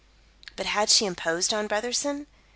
But 0.55 0.65
had 0.65 0.89
she 0.89 1.05
imposed 1.05 1.53
on 1.53 1.67
Brotherson? 1.67 2.25